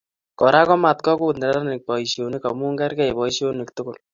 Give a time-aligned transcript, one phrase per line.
[0.41, 3.97] Kora komatkokut nenarik boisionik amu kerkei boisionik tugul